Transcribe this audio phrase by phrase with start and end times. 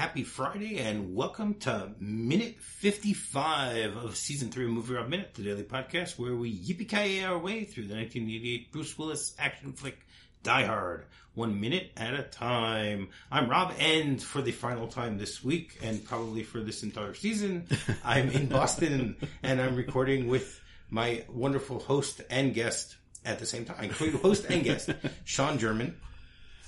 [0.00, 5.42] happy Friday, and welcome to minute 55 of season three of Movie Rob Minute, the
[5.42, 9.98] daily podcast where we yippee our way through the 1988 Bruce Willis action flick
[10.42, 13.10] Die Hard, one minute at a time.
[13.30, 17.66] I'm Rob, and for the final time this week, and probably for this entire season,
[18.02, 23.66] I'm in Boston, and I'm recording with my wonderful host and guest at the same
[23.66, 23.90] time.
[23.90, 24.88] Host and guest,
[25.26, 25.94] Sean German.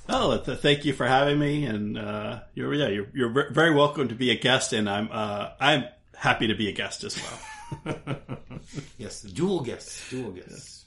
[0.08, 4.08] Oh, th- thank you for having me, and uh, you're yeah, you're you're very welcome
[4.08, 5.84] to be a guest, and I'm uh, I'm
[6.16, 8.08] happy to be a guest as well.
[8.98, 10.84] yes, dual guests, dual guests.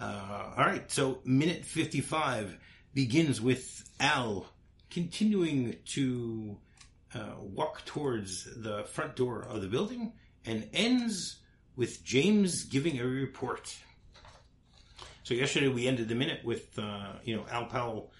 [0.00, 2.58] Uh, all right, so minute fifty-five
[2.94, 4.46] begins with Al
[4.88, 6.56] continuing to
[7.14, 10.12] uh, walk towards the front door of the building,
[10.46, 11.36] and ends
[11.76, 13.76] with James giving a report.
[15.30, 18.10] So yesterday we ended the minute with uh, you know Al Powell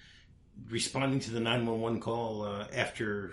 [0.69, 3.33] responding to the nine one one call uh, after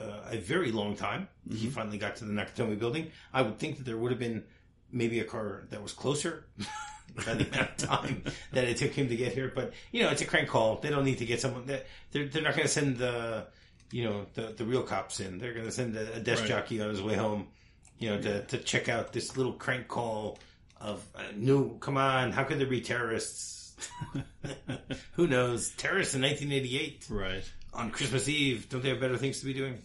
[0.00, 1.26] uh, a very long time.
[1.48, 1.56] Mm-hmm.
[1.56, 3.10] He finally got to the Nakatomi building.
[3.32, 4.44] I would think that there would have been
[4.92, 6.46] maybe a car that was closer.
[7.26, 10.10] by the amount of time that it took him to get here, but you know
[10.10, 10.76] it's a crank call.
[10.76, 11.66] They don't need to get someone.
[11.66, 13.48] That, they're they're not going to send the
[13.90, 15.38] you know the the real cops in.
[15.38, 16.50] They're going to send a, a desk right.
[16.50, 17.48] jockey on his way home,
[17.98, 20.38] you know, to to check out this little crank call
[20.84, 23.74] of uh, no, come on, how could there be terrorists?
[25.14, 25.70] Who knows?
[25.70, 27.52] Terrorists in 1988, right?
[27.72, 29.78] On Christmas Eve, don't they have better things to be doing?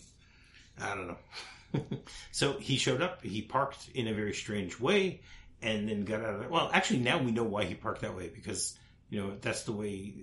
[0.79, 1.97] I don't know.
[2.31, 3.23] so he showed up.
[3.23, 5.21] He parked in a very strange way,
[5.61, 6.49] and then got out of there.
[6.49, 8.77] Well, actually, now we know why he parked that way because
[9.09, 10.13] you know that's the way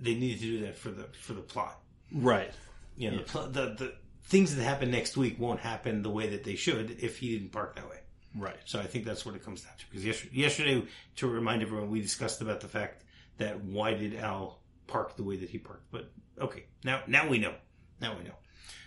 [0.00, 1.78] they needed to do that for the for the plot,
[2.12, 2.52] right?
[2.96, 3.24] You know, yeah.
[3.32, 6.98] the, the the things that happen next week won't happen the way that they should
[7.02, 7.98] if he didn't park that way.
[8.36, 8.56] Right.
[8.64, 9.84] So I think that's what it comes down to.
[9.88, 10.82] Because yesterday, yesterday,
[11.16, 13.04] to remind everyone, we discussed about the fact
[13.38, 15.90] that why did Al park the way that he parked?
[15.90, 16.10] But
[16.40, 17.54] okay, now now we know.
[18.00, 18.34] Now we know.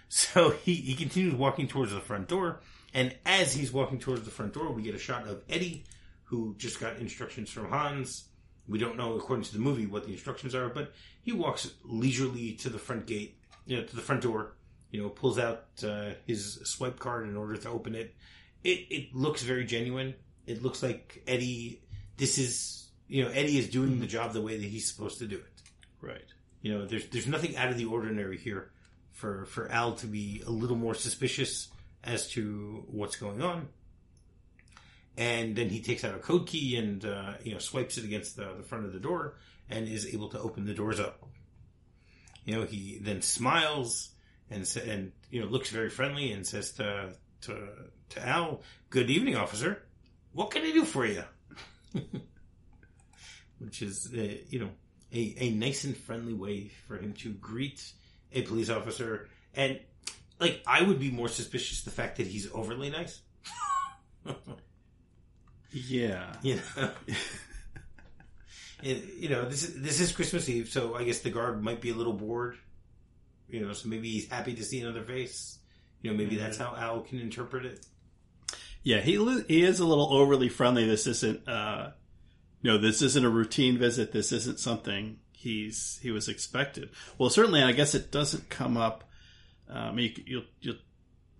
[0.10, 2.60] So he, he continues walking towards the front door,
[2.94, 5.86] and as he's walking towards the front door, we get a shot of Eddie,
[6.26, 8.26] who just got instructions from Hans.
[8.68, 12.52] We don't know, according to the movie, what the instructions are, but he walks leisurely
[12.56, 14.56] to the front gate, you know, to the front door.
[14.92, 18.16] You know, pulls out uh, his swipe card in order to open it
[18.68, 20.14] it, it looks very genuine.
[20.46, 21.82] It looks like Eddie.
[22.18, 25.28] This is you know Eddie is doing the job the way that he's supposed to
[25.28, 25.62] do it.
[26.02, 26.26] Right.
[26.62, 28.72] You know, there's there's nothing out of the ordinary here
[29.12, 31.70] for for Al to be a little more suspicious
[32.04, 33.70] as to what's going on.
[35.18, 38.36] And then he takes out a code key and uh, you know swipes it against
[38.36, 39.36] the, the front of the door
[39.70, 41.24] and is able to open the doors up.
[42.44, 44.10] You know, he then smiles
[44.50, 47.68] and and you know looks very friendly and says to to
[48.10, 49.84] to Al, "Good evening, officer.
[50.34, 51.24] What can I do for you?"
[53.60, 54.70] Which is, uh, you know,
[55.14, 57.92] a, a nice and friendly way for him to greet
[58.32, 59.28] a police officer.
[59.54, 59.80] And
[60.40, 63.22] like, I would be more suspicious the fact that he's overly nice.
[65.72, 66.92] yeah, you know.
[68.84, 71.82] and, you know, this is this is Christmas Eve, so I guess the guard might
[71.82, 72.58] be a little bored.
[73.50, 75.60] You know, so maybe he's happy to see another face.
[76.02, 77.86] You know, maybe that's how Al can interpret it.
[78.88, 79.16] Yeah, he
[79.50, 80.88] he is a little overly friendly.
[80.88, 81.92] This isn't, uh,
[82.62, 84.14] you know, this isn't a routine visit.
[84.14, 86.92] This isn't something he's he was expected.
[87.18, 89.04] Well, certainly, I guess it doesn't come up.
[89.70, 90.76] Um, you, you'll, you'll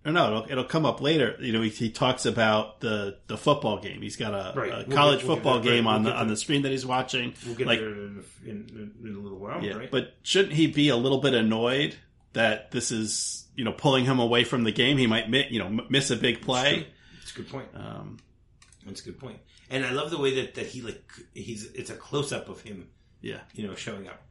[0.04, 1.36] or no, it'll, it'll, come up later.
[1.40, 4.02] You know, he, he, talks about the, the football game.
[4.02, 4.70] He's got a, right.
[4.70, 7.32] a we'll college get, we'll football game on the on the screen that he's watching.
[7.46, 9.90] We'll get like, there in, in, in, a little while, yeah, right?
[9.90, 11.96] But shouldn't he be a little bit annoyed
[12.34, 14.98] that this is you know pulling him away from the game?
[14.98, 16.88] He might you know miss a big play.
[17.28, 17.68] That's a good point.
[17.74, 18.18] Um,
[18.86, 19.38] That's a good point.
[19.68, 22.62] And I love the way that, that he like he's it's a close up of
[22.62, 22.88] him.
[23.20, 24.22] Yeah, you know, showing up.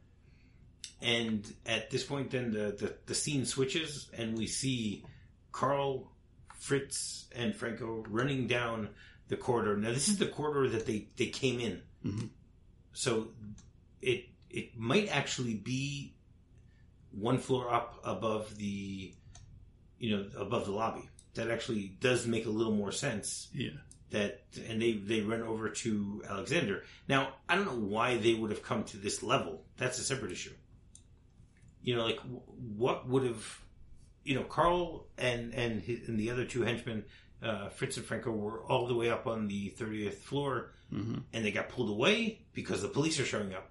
[1.00, 5.04] And at this point, then the, the, the scene switches, and we see
[5.52, 6.10] Carl,
[6.56, 8.88] Fritz, and Franco running down
[9.28, 9.76] the corridor.
[9.76, 11.82] Now, this is the corridor that they, they came in.
[12.04, 12.26] Mm-hmm.
[12.94, 13.28] So
[14.02, 16.14] it it might actually be
[17.12, 19.14] one floor up above the
[20.00, 21.08] you know above the lobby
[21.38, 23.48] that actually does make a little more sense.
[23.54, 23.70] Yeah.
[24.10, 26.82] That and they they run over to Alexander.
[27.08, 29.62] Now I don't know why they would have come to this level.
[29.76, 30.52] That's a separate issue.
[31.82, 32.18] You know, like
[32.76, 33.60] what would have,
[34.24, 37.04] you know, Carl and and his, and the other two henchmen,
[37.42, 41.18] uh, Fritz and Franco, were all the way up on the thirtieth floor, mm-hmm.
[41.32, 43.70] and they got pulled away because the police are showing up,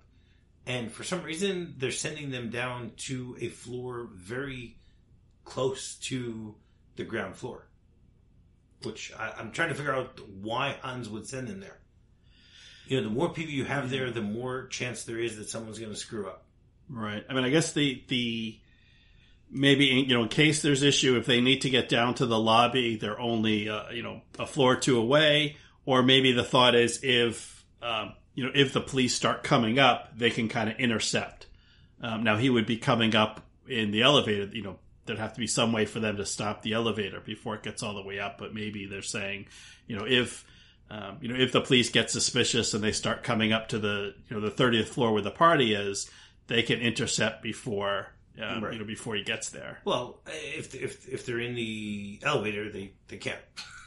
[0.66, 4.78] and for some reason they're sending them down to a floor very
[5.44, 6.56] close to
[6.98, 7.68] the ground floor.
[8.84, 11.80] Which I, am trying to figure out why Hans would send them there.
[12.86, 15.80] You know, the more people you have there, the more chance there is that someone's
[15.80, 16.46] going to screw up.
[16.90, 17.26] Right.
[17.28, 18.60] I mean, I guess the the
[19.50, 22.40] maybe you know in case there's issue if they need to get down to the
[22.40, 25.56] lobby they're only uh, you know a floor or two away
[25.86, 30.18] or maybe the thought is if um, you know if the police start coming up
[30.18, 31.48] they can kind of intercept
[32.02, 35.40] um, now he would be coming up in the elevator you know there'd have to
[35.40, 38.20] be some way for them to stop the elevator before it gets all the way
[38.20, 39.46] up but maybe they're saying
[39.88, 40.46] you know if
[40.90, 44.14] um, you know if the police get suspicious and they start coming up to the
[44.30, 46.10] you know the 30th floor where the party is
[46.48, 48.08] they can intercept before
[48.42, 48.74] um, Right.
[48.74, 49.80] you know before he gets there.
[49.84, 53.40] Well, if if if they're in the elevator, they they can't.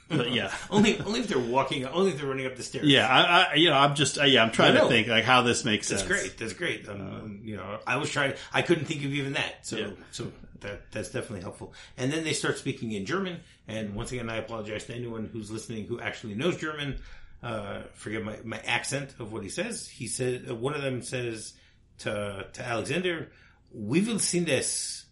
[0.09, 1.87] But yeah, only only if they're walking.
[1.87, 2.85] Only if they're running up the stairs.
[2.85, 5.43] yeah, I, I you know I'm just uh, yeah I'm trying to think like how
[5.43, 6.11] this makes That's sense.
[6.13, 6.39] That's great.
[6.39, 6.89] That's great.
[6.89, 8.35] Um, you know, I was trying.
[8.53, 9.65] I couldn't think of even that.
[9.65, 9.91] So, Yeah.
[10.11, 11.73] so that that's definitely helpful.
[11.97, 13.41] And then they start speaking in German.
[13.69, 17.01] And once again, I apologize to anyone who's listening who actually knows German.
[17.43, 19.89] Uh, forget my, my accent of what he says.
[19.89, 21.55] He said uh, one of them says
[21.99, 23.31] to to Alexander,
[23.73, 25.07] "We will see this."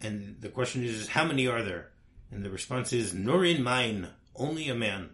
[0.00, 1.90] And the question is, how many are there?
[2.30, 5.10] And the response is, "Nor in mine, only a man."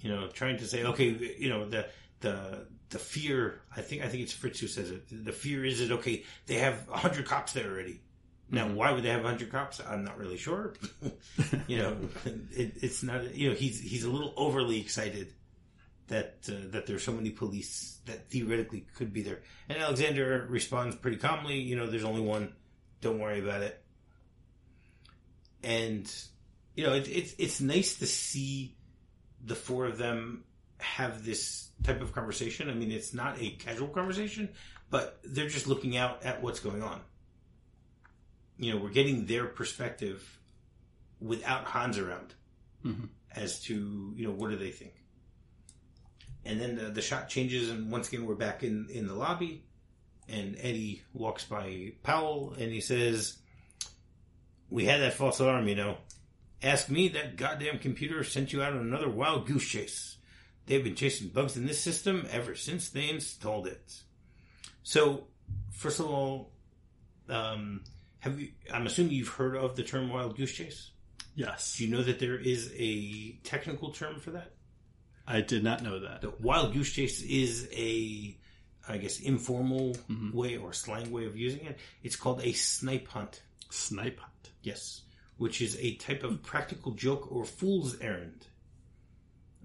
[0.00, 1.86] You know, trying to say, okay, you know, the
[2.20, 3.62] the the fear.
[3.76, 5.24] I think I think it's Fritz who says it.
[5.24, 8.00] The fear is that okay, they have hundred cops there already.
[8.50, 9.80] Now, why would they have hundred cops?
[9.80, 10.74] I'm not really sure.
[11.68, 13.34] you know, it, it's not.
[13.34, 15.32] You know, he's he's a little overly excited
[16.08, 19.40] that uh, that there's so many police that theoretically could be there.
[19.68, 21.60] And Alexander responds pretty calmly.
[21.60, 22.52] You know, there's only one.
[23.00, 23.80] Don't worry about it.
[25.62, 26.12] And
[26.74, 28.76] you know, it, it's it's nice to see
[29.44, 30.44] the four of them
[30.78, 32.68] have this type of conversation.
[32.68, 34.48] I mean, it's not a casual conversation,
[34.90, 37.00] but they're just looking out at what's going on.
[38.60, 40.38] You know, we're getting their perspective
[41.18, 42.34] without Hans around
[42.84, 43.08] Mhm.
[43.34, 44.92] as to, you know, what do they think.
[46.44, 49.64] And then the, the shot changes, and once again, we're back in, in the lobby.
[50.28, 53.38] And Eddie walks by Powell and he says,
[54.68, 55.98] We had that false alarm, you know.
[56.62, 60.18] Ask me, that goddamn computer sent you out on another wild goose chase.
[60.66, 64.02] They've been chasing bugs in this system ever since they installed it.
[64.82, 65.26] So,
[65.72, 66.52] first of all,
[67.28, 67.82] um,
[68.20, 68.52] have you?
[68.72, 70.90] I'm assuming you've heard of the term wild goose chase.
[71.34, 74.52] Yes, Do you know that there is a technical term for that?
[75.26, 76.22] I did not know that.
[76.22, 78.36] The wild goose chase is a,
[78.88, 80.32] I guess, informal Mhm.
[80.34, 81.78] way or slang way of using it.
[82.02, 83.42] It's called a snipe hunt.
[83.70, 84.50] Snipe hunt.
[84.62, 85.02] Yes,
[85.36, 88.46] which is a type of practical joke or fool's errand.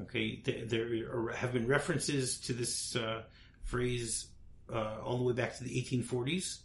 [0.01, 3.23] Okay, there have been references to this uh,
[3.63, 4.27] phrase
[4.71, 6.59] uh, all the way back to the 1840s,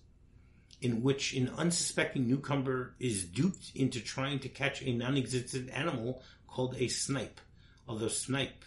[0.80, 6.74] in which an unsuspecting newcomer is duped into trying to catch a non-existent animal called
[6.78, 7.40] a snipe.
[7.88, 8.64] Although snipe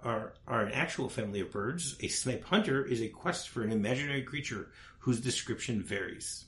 [0.00, 3.72] are, are an actual family of birds, a snipe hunter is a quest for an
[3.72, 4.70] imaginary creature
[5.00, 6.44] whose description varies.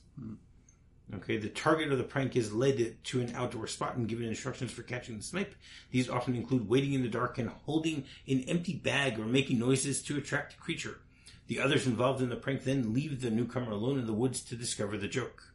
[1.15, 4.71] Okay, the target of the prank is led to an outdoor spot and given instructions
[4.71, 5.53] for catching the snipe.
[5.91, 10.01] These often include waiting in the dark and holding an empty bag or making noises
[10.03, 10.99] to attract the creature.
[11.47, 14.55] The others involved in the prank then leave the newcomer alone in the woods to
[14.55, 15.53] discover the joke.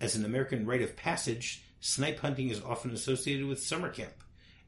[0.00, 4.14] As an American rite of passage, snipe hunting is often associated with summer camp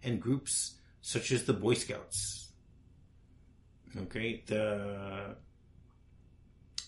[0.02, 2.52] and groups such as the Boy Scouts.
[3.96, 5.36] Okay, the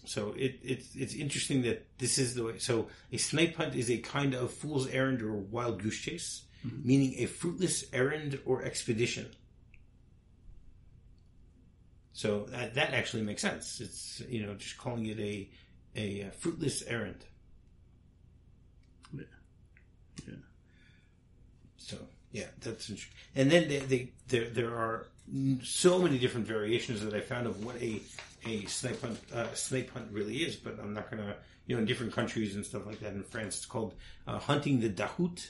[0.06, 2.58] so it, it's it's interesting that this is the way.
[2.58, 6.86] So a snipe hunt is a kind of fool's errand or wild goose chase, mm-hmm.
[6.86, 9.26] meaning a fruitless errand or expedition.
[12.16, 13.78] So that, that actually makes sense.
[13.78, 15.50] It's you know just calling it a
[15.94, 17.22] a fruitless errand.
[19.12, 19.24] Yeah.
[20.26, 20.34] Yeah.
[21.76, 21.98] So
[22.32, 23.14] yeah, that's interesting.
[23.34, 25.08] And then they, they, there there are
[25.62, 28.00] so many different variations that I found of what a
[28.46, 30.56] a snipe hunt uh, snipe hunt really is.
[30.56, 33.12] But I'm not gonna you know in different countries and stuff like that.
[33.12, 33.92] In France, it's called
[34.26, 35.46] uh, hunting the dahout,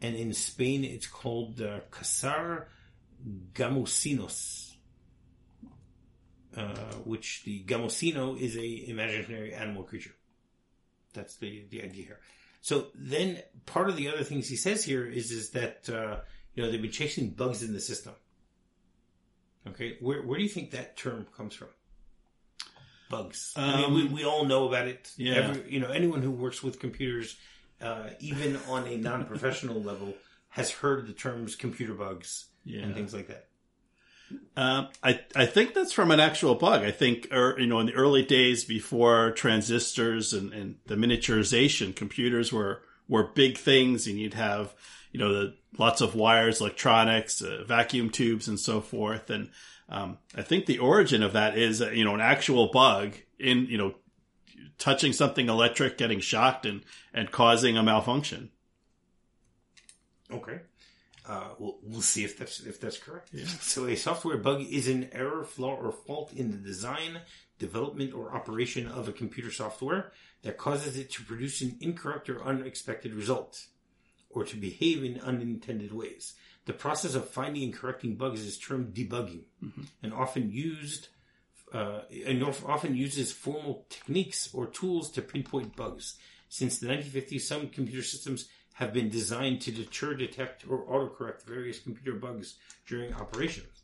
[0.00, 2.66] and in Spain, it's called uh, cazar
[3.52, 4.67] gamusinos.
[6.58, 10.14] Uh, which the gamusino is a imaginary animal creature.
[11.12, 12.20] That's the the idea here.
[12.62, 16.16] So then, part of the other things he says here is is that uh,
[16.54, 18.14] you know they've been chasing bugs in the system.
[19.68, 21.68] Okay, where where do you think that term comes from?
[23.10, 23.54] Bugs.
[23.56, 25.10] I mean, we, Um, we all know about it.
[25.16, 25.34] yeah.
[25.34, 27.36] Every, you know, anyone who works with computers,
[27.80, 30.14] uh, even on a non-professional level,
[30.50, 32.82] has heard the terms computer bugs Yeah.
[32.82, 33.47] and things like that.
[34.56, 36.82] Um, I I think that's from an actual bug.
[36.82, 41.94] I think, er, you know, in the early days before transistors and, and the miniaturization,
[41.94, 44.74] computers were were big things, and you'd have,
[45.12, 49.30] you know, the lots of wires, electronics, uh, vacuum tubes, and so forth.
[49.30, 49.50] And
[49.88, 53.66] um, I think the origin of that is, uh, you know, an actual bug in,
[53.66, 53.94] you know,
[54.76, 56.82] touching something electric, getting shocked, and
[57.14, 58.50] and causing a malfunction.
[60.30, 60.60] Okay.
[61.28, 63.28] Uh, we'll, we'll see if that's if that's correct.
[63.32, 63.44] Yeah.
[63.60, 67.20] So a software bug is an error, flaw, or fault in the design,
[67.58, 72.42] development, or operation of a computer software that causes it to produce an incorrect or
[72.42, 73.66] unexpected result,
[74.30, 76.32] or to behave in unintended ways.
[76.64, 79.82] The process of finding and correcting bugs is termed debugging, mm-hmm.
[80.02, 81.08] and often used
[81.74, 86.14] uh, and often uses formal techniques or tools to pinpoint bugs.
[86.48, 91.80] Since the 1950s, some computer systems have been designed to deter, detect, or autocorrect various
[91.80, 92.54] computer bugs
[92.86, 93.82] during operations.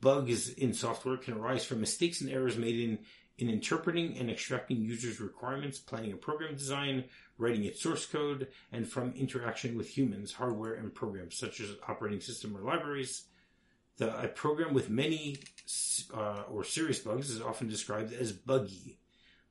[0.00, 2.98] Bugs in software can arise from mistakes and errors made in,
[3.38, 7.04] in interpreting and extracting users' requirements, planning a program design,
[7.38, 12.20] writing its source code, and from interaction with humans, hardware, and programs such as operating
[12.20, 13.26] system or libraries.
[13.98, 15.36] The, a program with many
[16.12, 18.98] uh, or serious bugs is often described as buggy.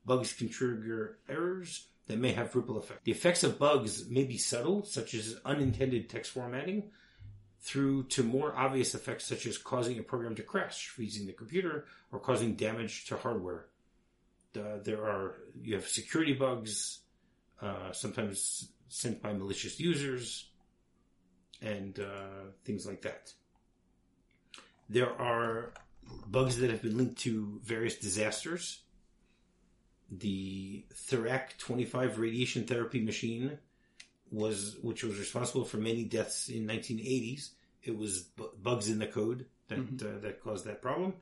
[0.05, 3.03] Bugs can trigger errors, that may have ripple effect.
[3.03, 6.91] The effects of bugs may be subtle, such as unintended text formatting,
[7.61, 11.85] through to more obvious effects such as causing a program to crash, freezing the computer,
[12.11, 13.65] or causing damage to hardware.
[14.55, 16.99] Uh, there are you have security bugs,
[17.61, 20.49] uh, sometimes sent by malicious users,
[21.61, 23.33] and uh, things like that.
[24.87, 25.73] There are
[26.27, 28.84] bugs that have been linked to various disasters
[30.11, 33.57] the Therac 25 radiation therapy machine
[34.31, 37.49] was, which was responsible for many deaths in 1980s.
[37.83, 40.17] It was b- bugs in the code that mm-hmm.
[40.17, 41.13] uh, that caused that problem.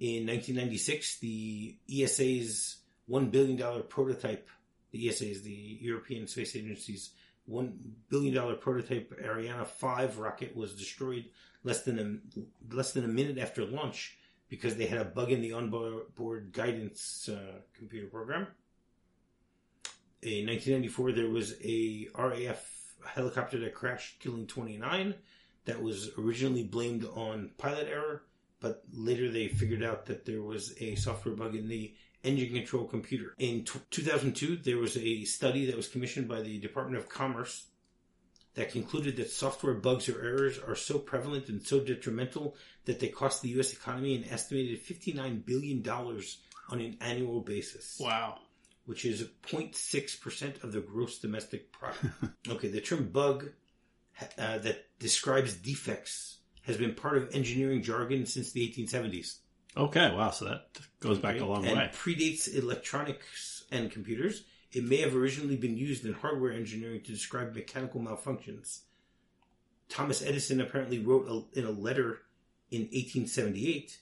[0.00, 4.48] In 1996, the ESA's one billion dollar prototype,
[4.90, 7.10] the ESA is the European Space Agency's
[7.46, 11.26] one billion dollar prototype Ariane 5 rocket was destroyed
[11.62, 14.16] less than a less than a minute after launch
[14.54, 18.46] because they had a bug in the onboard guidance uh, computer program.
[20.22, 25.14] In 1994, there was a RAF helicopter that crashed, killing 29.
[25.64, 28.22] That was originally blamed on pilot error,
[28.60, 32.84] but later they figured out that there was a software bug in the engine control
[32.84, 33.34] computer.
[33.38, 37.66] In t- 2002, there was a study that was commissioned by the Department of Commerce
[38.54, 43.08] that concluded that software bugs or errors are so prevalent and so detrimental that they
[43.08, 43.72] cost the U.S.
[43.72, 47.98] economy an estimated $59 billion on an annual basis.
[48.00, 48.38] Wow.
[48.86, 52.04] Which is 0.6% of the gross domestic product.
[52.48, 53.50] okay, the term bug
[54.38, 59.38] uh, that describes defects has been part of engineering jargon since the 1870s.
[59.76, 60.66] Okay, wow, so that
[61.00, 61.90] goes back a long and way.
[61.92, 64.44] predates electronics and computers
[64.74, 68.80] it may have originally been used in hardware engineering to describe mechanical malfunctions.
[69.88, 72.22] Thomas Edison apparently wrote a, in a letter
[72.70, 73.98] in 1878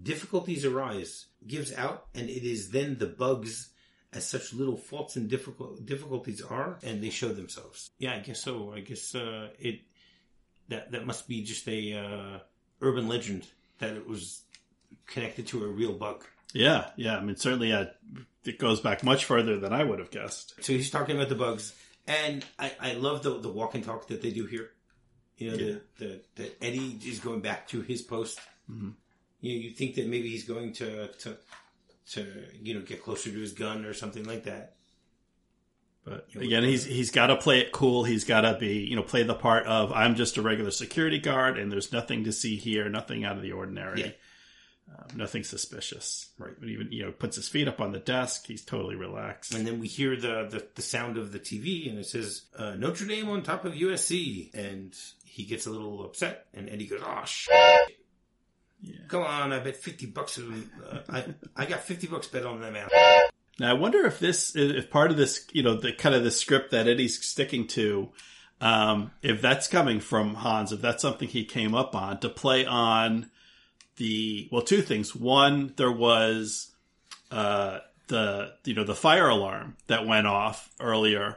[0.00, 3.70] difficulties arise, gives out, and it is then the bugs
[4.12, 7.90] as such little faults and difficult, difficulties are, and they show themselves.
[7.98, 8.72] Yeah, I guess so.
[8.74, 9.80] I guess uh, it
[10.68, 12.38] that that must be just a uh,
[12.80, 13.46] urban legend
[13.78, 14.42] that it was
[15.06, 16.24] connected to a real bug.
[16.52, 17.16] Yeah, yeah.
[17.16, 17.86] I mean, certainly, uh,
[18.44, 20.54] it goes back much further than I would have guessed.
[20.64, 21.74] So he's talking about the bugs,
[22.06, 24.70] and I, I love the the walk and talk that they do here.
[25.38, 25.74] You know, yeah.
[25.98, 28.38] the, the, the Eddie is going back to his post.
[28.70, 28.90] Mm-hmm.
[29.40, 31.36] You know, you think that maybe he's going to to
[32.12, 32.26] to
[32.60, 34.74] you know get closer to his gun or something like that.
[36.04, 38.02] But again, he's he's got to play it cool.
[38.02, 41.18] He's got to be you know play the part of I'm just a regular security
[41.18, 44.00] guard, and there's nothing to see here, nothing out of the ordinary.
[44.02, 44.10] Yeah.
[44.92, 46.30] Um, nothing suspicious.
[46.38, 46.58] Right.
[46.58, 49.54] When even you know puts his feet up on the desk, he's totally relaxed.
[49.54, 52.74] And then we hear the the, the sound of the TV, and it says uh,
[52.74, 54.94] Notre Dame on top of USC, and
[55.24, 57.54] he gets a little upset, and Eddie goes, "Oh shit."
[58.80, 58.96] Yeah.
[59.08, 60.38] Come on, I bet fifty bucks.
[60.38, 61.24] Uh, I
[61.56, 62.76] I got fifty bucks bet on them.
[63.58, 66.30] Now I wonder if this, if part of this, you know, the kind of the
[66.30, 68.10] script that Eddie's sticking to,
[68.60, 72.64] um, if that's coming from Hans, if that's something he came up on to play
[72.64, 73.30] on
[73.96, 75.14] the well, two things.
[75.14, 76.70] One, there was
[77.30, 81.36] uh, the you know the fire alarm that went off earlier,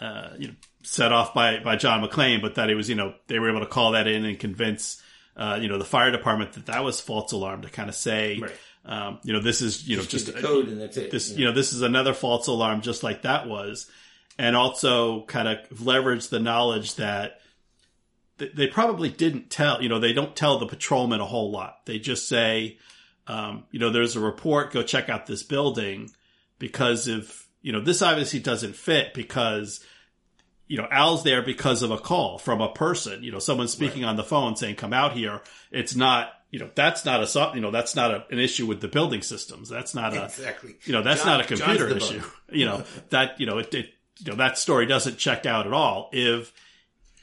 [0.00, 3.14] uh, you know, set off by by John McClane, but that it was you know
[3.26, 5.02] they were able to call that in and convince
[5.36, 8.38] uh, you know the fire department that that was false alarm to kind of say.
[8.40, 8.52] Right.
[8.84, 11.10] Um, you know, this is you know just a code and that's it.
[11.10, 13.90] This you know this is another false alarm, just like that was,
[14.38, 17.40] and also kind of leverage the knowledge that
[18.38, 21.84] they probably didn't tell, you know, they don't tell the patrolman a whole lot.
[21.86, 22.78] They just say,
[23.26, 26.10] um, you know, there's a report, go check out this building
[26.58, 29.84] because if, you know, this obviously doesn't fit because,
[30.66, 34.02] you know, Al's there because of a call from a person, you know, someone speaking
[34.02, 34.10] right.
[34.10, 35.40] on the phone saying, come out here.
[35.70, 38.80] It's not, you know, that's not a you know that's not a, an issue with
[38.80, 39.68] the building systems.
[39.68, 40.76] That's not a exactly.
[40.84, 42.22] you know that's John- not a computer issue.
[42.50, 43.90] You know that you know it, it
[44.20, 46.08] you know that story doesn't check out at all.
[46.10, 46.54] If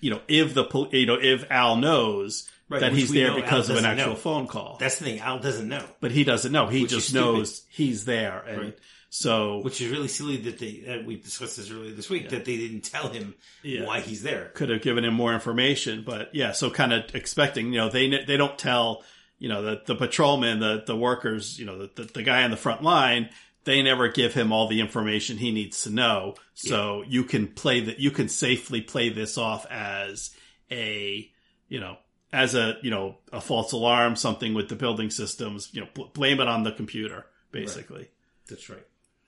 [0.06, 3.42] you know if the you know if Al knows Right, that he's there know Al
[3.42, 4.16] because of an actual know.
[4.16, 5.20] phone call, That's the thing.
[5.20, 6.66] Al doesn't know, but he doesn't know.
[6.68, 8.78] He Which just knows he's there, and Right.
[9.10, 10.84] so which is really silly that they.
[11.02, 13.86] Uh, we discussed this earlier this week that they didn't tell him Yeah.
[13.86, 14.52] why he's there.
[14.56, 16.04] could have given him more information.
[16.06, 19.04] But yeah, so kind of expecting, you know, they they don't tell,
[19.38, 22.52] you know, the the patrolman, the the workers, you know, the the, the guy on
[22.52, 23.30] the front line.
[23.66, 26.36] They never give him all the information he needs to know.
[26.54, 28.00] So you can play that.
[28.00, 30.32] You can safely play this off as
[30.72, 31.30] a,
[31.68, 31.98] you know,
[32.32, 35.70] as a you know a false alarm, something with the building systems.
[35.74, 38.10] You know, bl- blame it on the computer, basically.
[38.48, 38.86] That's right.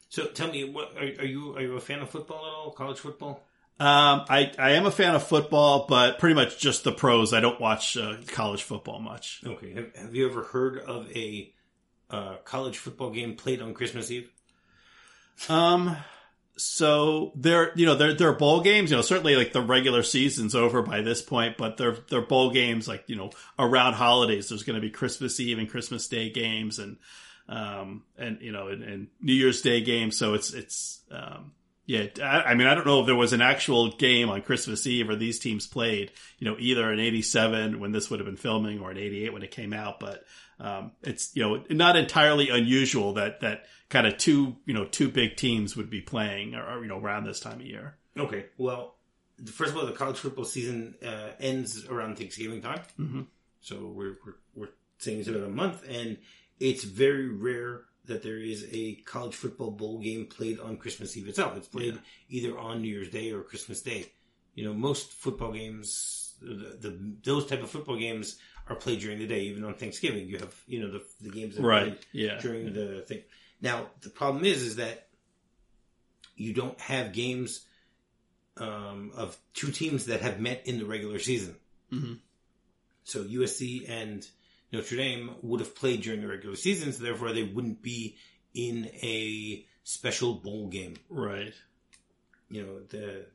[0.10, 1.56] So tell me, what are, are you?
[1.56, 2.72] Are you a fan of football at all?
[2.72, 3.44] College football?
[3.79, 7.32] Um, I, I am a fan of football, but pretty much just the pros.
[7.32, 9.41] I don't watch uh, college football much.
[9.46, 9.74] Okay.
[9.74, 11.53] Have, have you ever heard of a
[12.09, 14.29] uh, college football game played on Christmas Eve?
[15.49, 15.95] Um,
[16.57, 18.89] so they're you know they're they're bowl games.
[18.89, 22.51] You know, certainly like the regular season's over by this point, but they're they're bowl
[22.51, 24.49] games like you know around holidays.
[24.49, 26.97] There's going to be Christmas Eve and Christmas Day games, and
[27.47, 30.17] um and you know and, and New Year's Day games.
[30.17, 31.51] So it's it's um
[31.88, 32.06] yeah.
[32.22, 35.10] I, I mean, I don't know if there was an actual game on Christmas Eve
[35.10, 36.12] or these teams played.
[36.38, 39.44] You know, either in '87 when this would have been filming or in '88 when
[39.44, 40.24] it came out, but.
[40.60, 45.08] Um, it's you know not entirely unusual that that kind of two you know two
[45.08, 47.96] big teams would be playing or, or, you know around this time of year.
[48.17, 48.48] Okay.
[48.58, 48.96] Well,
[49.46, 52.82] first of all, the college football season uh, ends around Thanksgiving time.
[53.00, 53.22] Mm-hmm.
[53.62, 56.17] So we're, we're, we're saying it's about a month, and
[56.60, 61.27] it's very rare that there is a college football bowl game played on Christmas Eve
[61.27, 61.55] itself.
[61.57, 61.99] It's played Yeah.
[62.29, 64.11] either on New Year's Day or Christmas Day.
[64.55, 68.37] You know, most football games, the, the those type of football games
[68.67, 69.41] are played during the day.
[69.41, 71.83] Even on Thanksgiving, you have you know the the games that are Right.
[71.83, 72.39] played Yeah.
[72.39, 73.24] during the thing.
[73.61, 75.07] Now the problem is, is that
[76.35, 77.65] you don't have games
[78.57, 81.55] um, of two teams that have met in the regular season.
[81.89, 82.13] hmm
[83.03, 84.27] So USC and
[84.72, 88.18] Notre Dame would have played during the regular season, so therefore they wouldn't be
[88.53, 90.96] in a special bowl game.
[91.10, 91.53] Right.
[92.50, 93.27] You know, the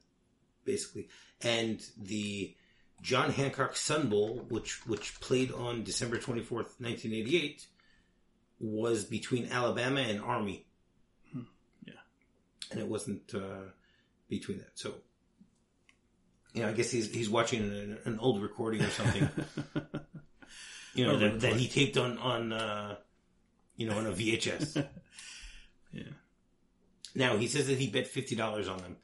[0.65, 1.09] basically,
[1.41, 2.55] and the
[3.01, 7.67] John Hancock Sun Bowl, which which played on December twenty fourth, nineteen eighty eight,
[8.61, 10.67] was between Alabama and Army.
[11.33, 11.43] Hmm.
[11.85, 11.95] Yeah.
[12.71, 13.71] and it wasn't uh,
[14.29, 14.71] between that.
[14.75, 14.95] So,
[16.55, 19.29] you know, I guess he's he's watching an, an old recording or something.
[20.95, 22.97] you know that, that he taped on on uh,
[23.77, 24.87] you know on a VHS.
[25.95, 26.05] Yeah.
[27.15, 28.97] Now he says that he bet fifty dollars on them.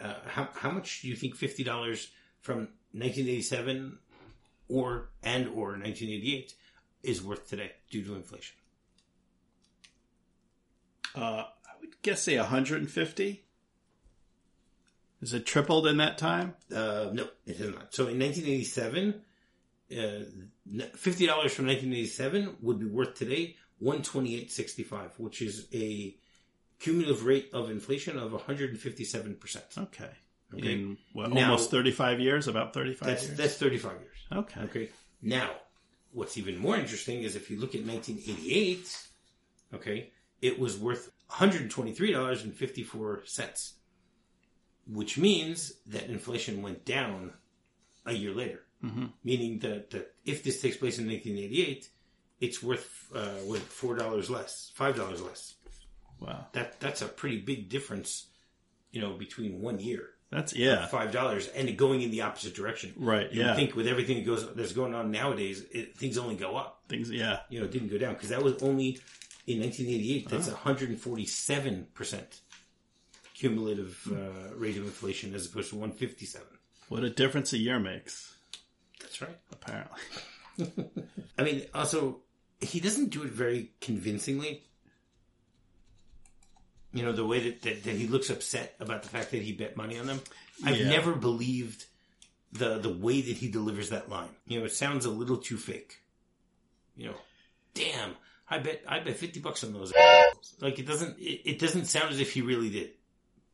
[0.00, 3.98] Uh, how how much do you think fifty dollars from 1987
[4.68, 6.54] or and or 1988
[7.02, 8.56] is worth today due to inflation?
[11.14, 13.44] Uh, I would guess say 150.
[15.22, 16.54] Is it tripled in that time?
[16.74, 17.94] Uh, no, it has not.
[17.94, 19.22] So in 1987,
[19.92, 20.24] uh,
[20.94, 26.14] fifty dollars from 1987 would be worth today 128.65, which is a
[26.78, 29.64] cumulative rate of inflation of 157 percent.
[29.78, 30.10] Okay.
[30.54, 30.72] Okay.
[30.72, 33.36] In what, Now- almost 35 years, about 35 That's years.
[33.38, 34.16] that's 35 years.
[34.32, 34.60] okay.
[34.62, 34.88] Okay.
[35.22, 35.50] Now,
[36.12, 38.98] what's even more interesting is if you look at 1988,
[39.74, 40.10] okay,
[40.42, 43.72] it was worth $123.54,
[44.86, 47.32] which means that inflation went down
[48.06, 48.62] a year later.
[48.82, 51.88] Hmm Meaning that, that if this takes place in 1988,
[52.40, 53.34] it's worth uh,
[53.68, 55.54] four dollars less, five dollars less.
[56.20, 56.46] Wow.
[56.52, 58.26] That that's a pretty big difference,
[58.92, 60.86] you know, between one year, That's yeah.
[60.86, 62.92] five dollars, and going in the opposite direction.
[62.96, 63.30] Right.
[63.32, 63.54] You Yeah.
[63.56, 66.82] think with everything that goes that's going on nowadays, it, things only go up.
[66.88, 67.10] Things.
[67.10, 67.40] Yeah.
[67.50, 68.98] You know, it didn't go down because that was only
[69.46, 70.28] in 1988.
[70.28, 70.52] That's Oh.
[70.52, 72.40] 147 percent
[73.34, 76.46] cumulative uh, rate of inflation as opposed to 157.
[76.88, 78.36] What a difference a year makes.
[79.10, 79.36] That's right.
[79.50, 79.98] Apparently.
[81.38, 82.18] I mean, also
[82.60, 84.62] he doesn't do it very convincingly.
[86.92, 89.52] You know, the way that, that, that he looks upset about the fact that he
[89.52, 90.20] bet money on them.
[90.64, 90.88] I've Yeah.
[90.90, 91.86] never believed
[92.52, 94.28] the the way that he delivers that line.
[94.46, 95.98] You know, it sounds a little too fake.
[96.96, 97.14] You know,
[97.74, 98.14] damn,
[98.48, 99.92] I bet I bet fifty bucks on those.
[100.60, 102.90] Like it doesn't it, it doesn't sound as if he really did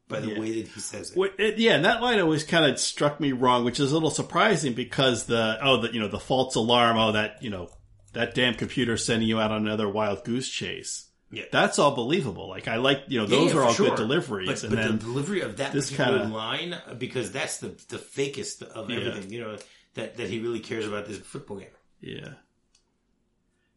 [0.08, 0.38] by the Yeah.
[0.40, 1.16] way that he says it.
[1.16, 3.94] What- it- yeah, and that line always kind of struck me wrong, which is a
[3.94, 7.70] little surprising because the oh the you know the false alarm oh that you know
[8.12, 11.04] that damn computer sending you out on another wild goose chase.
[11.32, 11.42] Yeah.
[11.50, 12.48] That's all believable.
[12.48, 13.88] Like I like you know those yeah, are all sure.
[13.88, 17.58] good deliveries, But, and but then the delivery of that this kinda- line, because that's
[17.58, 18.98] the the fakest of Yeah.
[18.98, 19.32] everything.
[19.32, 19.58] You know
[19.94, 21.68] that that he really cares about this football game.
[22.00, 22.34] yeah,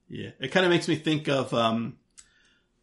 [0.09, 1.97] Yeah, it kind of makes me think of um,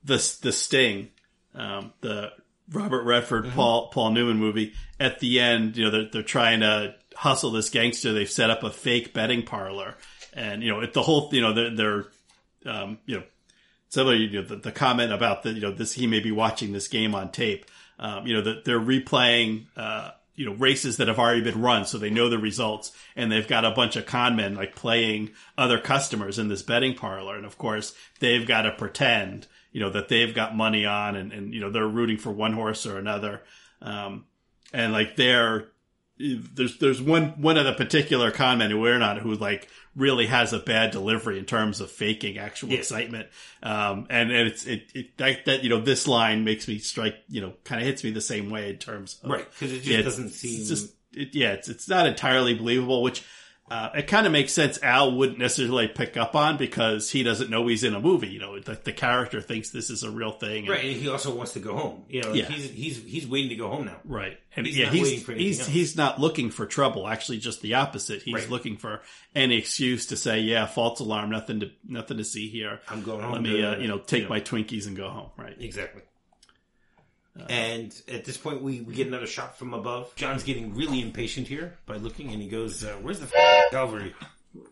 [0.04, 1.10] the the Sting,
[1.54, 2.32] um, the
[2.72, 4.74] Robert Redford Paul Paul Newman movie.
[4.98, 8.12] At the end, you know, they're they're trying to hustle this gangster.
[8.12, 9.96] They've set up a fake betting parlor,
[10.32, 12.04] and you know, it, the whole you know they're, they're
[12.66, 13.24] um, you know
[13.88, 16.72] somebody you know, the, the comment about the you know this he may be watching
[16.72, 17.66] this game on tape.
[17.98, 21.86] Um, you know that they're replaying uh, you know races that have already been run,
[21.86, 25.30] so they know the results, and they've got a bunch of con men like playing
[25.56, 29.90] other customers in this betting parlor, and of course they've got to pretend you know
[29.90, 32.96] that they've got money on, and and you know they're rooting for one horse or
[32.96, 33.42] another,
[33.82, 34.24] um,
[34.72, 35.68] and like they're
[36.18, 40.24] there's there's one one of the particular con men who we're not who like really
[40.26, 42.78] has a bad delivery in terms of faking actual Yeah.
[42.78, 43.28] excitement
[43.62, 47.16] um and, and it's it, it that, that you know this line makes me strike
[47.28, 49.76] you know kind of hits me the same way in terms of Right, because it
[49.82, 50.64] just yeah, doesn't it's seem.
[50.66, 53.22] just it, yeah it's it's not entirely believable which
[53.70, 57.50] uh, it kind of makes sense Al wouldn't necessarily pick up on because he doesn't
[57.50, 60.30] know he's in a movie you know the, the character thinks this is a real
[60.32, 62.04] thing and- right, and he also wants to go home.
[62.08, 62.44] You know, Yeah.
[62.46, 63.96] he's he's he's waiting to go home now.
[64.04, 64.38] Right.
[64.54, 65.68] And He's yeah, he's for he's else.
[65.68, 67.06] he's not looking for trouble.
[67.06, 68.22] Actually, just the opposite.
[68.22, 68.48] He's Right.
[68.50, 69.02] looking for
[69.34, 71.28] any excuse to say, "Yeah, false alarm.
[71.30, 72.80] Nothing to nothing to see here.
[72.88, 73.32] I'm going home.
[73.32, 75.54] Let me, to- uh, you know, take my Twinkies and go home." Right.
[75.60, 76.00] Exactly.
[77.38, 80.14] Uh, and at this point, we, we get another shot from above.
[80.16, 84.14] John's getting really impatient here by looking, and he goes, uh, "Where's the f- cavalry?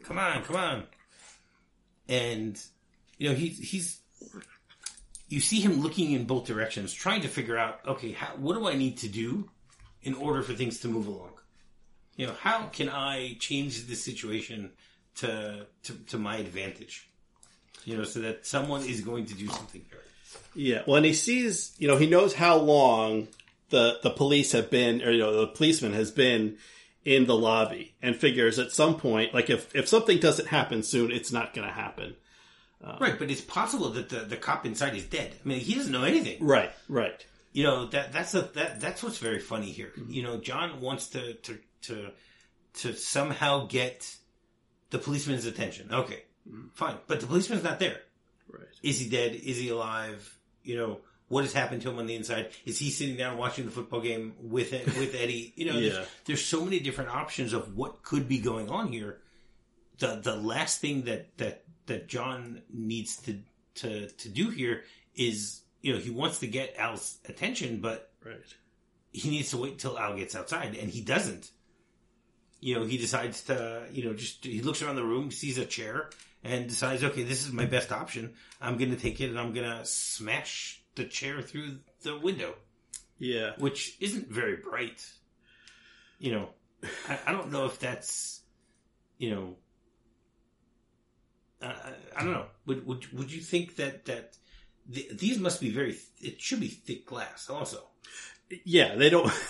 [0.03, 0.85] Come on, come on!"
[2.09, 2.61] And
[3.19, 4.01] you know, he's he's
[5.29, 8.69] you see him looking in both directions, trying to figure out, okay, how, what do
[8.69, 9.51] I need to do
[10.03, 11.33] in order for things to move along?
[12.17, 14.71] You know, how can I change the situation
[15.17, 17.09] to to, to my advantage?
[17.85, 20.01] You know, so that someone is going to do something here.
[20.55, 20.83] Yeah.
[20.85, 23.29] When he sees, you know, he knows how long
[23.71, 26.59] the the police have been, or you know, the policeman has been
[27.05, 31.11] in the lobby, and figures at some point, like if if something doesn't happen soon,
[31.11, 32.15] it's not going to happen.
[32.83, 35.35] Um, right, but it's possible that the, the cop inside is dead.
[35.43, 36.45] I mean, he doesn't know anything.
[36.45, 36.71] Right.
[36.89, 37.25] Right.
[37.53, 39.93] You know that that's a that that's what's very funny here.
[40.09, 42.11] You know, John wants to to to
[42.81, 44.17] to somehow get
[44.91, 45.89] the policeman's attention.
[45.93, 46.25] Okay,
[46.75, 48.01] fine, but the policeman's not there.
[48.85, 49.35] Is he dead?
[49.35, 50.21] Is he alive?
[50.63, 52.51] You know, what has happened to him on the inside?
[52.67, 55.53] Is he sitting down watching the football game with with Eddie?
[55.57, 55.91] You know, Yeah.
[55.93, 59.21] there's, there's so many different options of what could be going on here.
[59.99, 63.41] The the last thing that that that John needs to
[63.77, 64.83] to to do here
[65.15, 68.37] is you know he wants to get Al's attention, but Right.
[69.13, 71.51] he needs to wait until Al gets outside, and he doesn't.
[72.61, 75.67] You know, he decides to, you know, just he looks around the room, sees a
[75.67, 76.09] chair,
[76.45, 78.35] and decides, okay, this is my best option.
[78.61, 82.55] I'm going to take it, and I'm going to smash the chair through the window,
[83.19, 83.53] Yeah.
[83.59, 85.05] which isn't very bright.
[86.19, 86.49] You know,
[87.09, 88.43] I, I don't know if that's,
[89.19, 89.57] you know,
[91.63, 91.73] uh,
[92.17, 92.47] I don't know.
[92.67, 94.37] Would would would you think that that
[94.93, 95.97] th- these must be very?
[96.21, 97.89] It should be thick glass, also.
[98.65, 99.33] Yeah, they don't.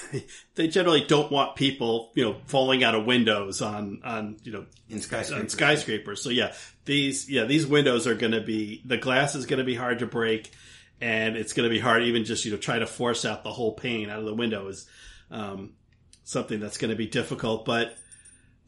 [0.56, 4.66] They generally don't want people, you know, falling out of windows on on you know
[4.88, 5.42] in skyscrapers.
[5.42, 6.22] on skyscrapers.
[6.22, 6.52] So yeah,
[6.84, 9.98] these yeah these windows are going to be the glass is going to be hard
[9.98, 10.52] to break,
[11.00, 13.50] and it's going to be hard even just you know try to force out the
[13.50, 14.86] whole pane out of the window is
[15.32, 15.72] um,
[16.22, 17.64] something that's going to be difficult.
[17.64, 17.96] But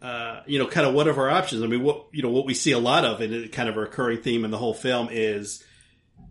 [0.02, 1.62] uh, you know, kind of what are our options?
[1.62, 3.80] I mean, what you know what we see a lot of, and kind of a
[3.80, 5.62] recurring theme in the whole film is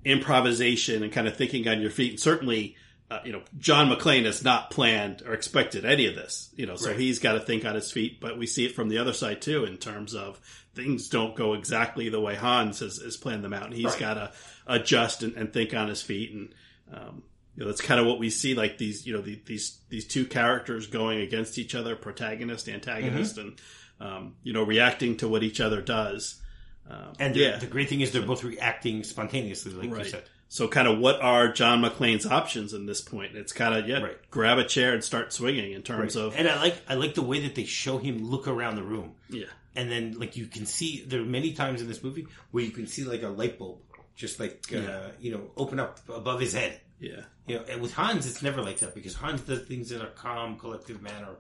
[0.04, 2.12] improvisation and kind of thinking on your feet.
[2.12, 2.76] And certainly,
[3.12, 6.50] uh, you know, John McClane has not planned or expected any of this.
[6.56, 7.00] You know, so Right.
[7.00, 8.20] he's got to think on his feet.
[8.20, 10.40] But we see it from the other side too, in terms of
[10.74, 14.00] things don't go exactly the way Hans has, has planned them out, and he's Right.
[14.00, 14.32] got to
[14.68, 16.32] adjust and, and think on his feet.
[16.34, 16.54] And
[16.94, 17.24] um,
[17.56, 18.54] you know, that's kind of what we see.
[18.56, 23.38] Like these, you know, the, these these two characters going against each other, protagonist, antagonist,
[23.38, 23.60] and
[24.02, 26.42] um, you know, reacting to what each other does.
[26.90, 30.24] Um, And the, yeah, the great thing is they're both reacting spontaneously, like you said.
[30.48, 33.36] So, kind of, what are John McClane's options in this point?
[33.36, 34.18] It's kind of yeah, Right.
[34.32, 37.24] grab a chair and start swinging in terms of And I like I like the
[37.24, 40.66] way that they show him look around the room, yeah, and then like you can
[40.66, 43.58] see there are many times in this movie where you can see like a light
[43.60, 43.80] bulb
[44.16, 45.08] just like uh, Yeah.
[45.20, 46.80] you know open up above his head.
[47.00, 50.00] yeah, You know, and with Hans, it's never like that because Hans does things in
[50.00, 51.36] a calm, collective manner.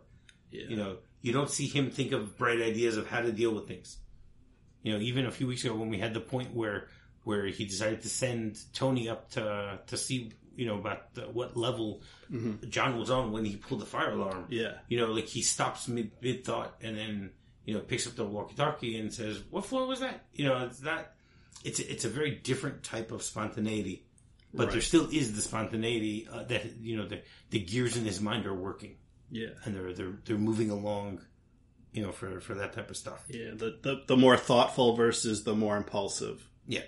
[0.52, 3.54] yeah, You know, you don't see him think of bright ideas of how to deal
[3.54, 3.98] with things.
[4.84, 6.88] You know, even a few weeks ago when we had the point where
[7.26, 11.58] where he decided to send Tony up to to see you know about the, what
[11.58, 12.02] level
[12.70, 14.44] John was on when he pulled the fire alarm.
[14.44, 14.54] Mm-hmm.
[14.54, 17.32] yeah, You know, like he stops mid mid thought and then
[17.66, 20.66] you know picks up the walkie talkie and says, "What floor was that?" You know,
[20.66, 21.12] it's not.
[21.66, 24.06] It's a, it's a very different type of spontaneity,
[24.54, 28.22] but there still is the spontaneity uh, that you know the the gears in his
[28.22, 28.96] mind are working
[29.32, 31.22] yeah, and they're they're they're moving along,
[31.92, 33.24] you know, for for that type of stuff.
[33.28, 33.52] yeah.
[33.54, 36.48] The, the the more thoughtful versus the more impulsive.
[36.68, 36.84] Yeah,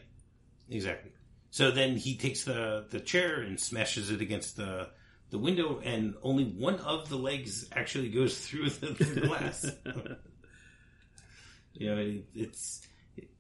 [0.70, 1.12] exactly.
[1.52, 4.90] So then he takes the the chair and smashes it against the
[5.30, 9.66] the window, and only one of the legs actually goes through the, the glass.
[11.74, 12.82] you know, it, it's.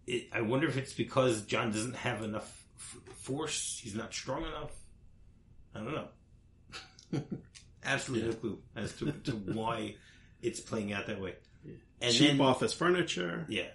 [0.05, 3.79] It, I wonder if it's because John doesn't have enough f- force.
[3.83, 4.71] He's not strong enough.
[5.75, 5.93] I don't
[7.13, 7.21] know.
[7.85, 9.95] Absolutely no clue as to, to why
[10.41, 11.35] it's playing out that way.
[12.01, 13.45] And Cheap then, office furniture.
[13.49, 13.67] yeah.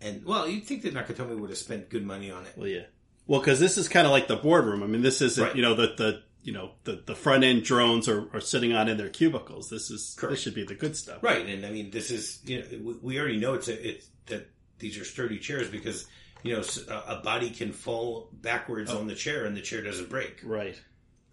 [0.00, 2.52] And well, you'd think that Nakatomi would have spent good money on it.
[2.56, 2.82] Well, yeah.
[3.26, 4.82] Well, because this is kind of like the boardroom.
[4.82, 5.56] I mean, this isn't Right.
[5.56, 8.88] you know the the you know the the front end drones are, are sitting on
[8.88, 9.68] in their cubicles.
[9.70, 10.32] This is Correct.
[10.32, 11.22] this should be the good stuff.
[11.22, 14.48] Right, and I mean, this is you know we- already know it's a, it's that
[14.78, 16.06] these are sturdy chairs because
[16.44, 16.62] you know
[17.08, 20.40] a body can fall backwards on the chair and the chair doesn't break.
[20.44, 20.80] Right.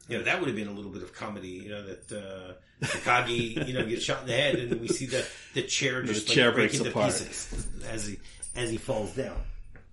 [0.10, 1.50] You know that would have been a little bit of comedy.
[1.50, 2.54] You know that uh,
[2.86, 6.28] Takagi you know gets shot in the head and we see the the chair just
[6.28, 7.06] chair like break breaks apart.
[7.08, 8.18] pieces as he
[8.56, 9.38] as he falls down.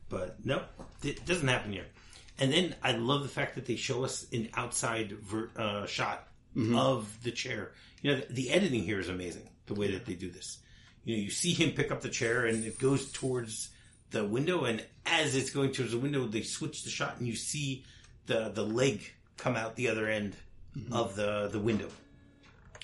[0.08, 0.62] But no,
[1.02, 1.86] it doesn't happen here.
[2.38, 6.26] And then I love the fact that they show us an outside ver- uh, shot
[6.56, 6.74] Mm-hmm.
[6.76, 7.70] of the chair.
[8.02, 9.48] You know, the, the editing here is amazing.
[9.66, 10.58] The way that they do this.
[11.04, 13.70] You know, you see him pick up the chair and it goes towards
[14.10, 17.36] the window, and as it's going towards the window, they switch the shot, and you
[17.36, 17.84] see
[18.26, 19.00] the the leg
[19.36, 20.34] come out the other end
[20.76, 20.92] Mm-hmm.
[20.92, 21.88] of the the window,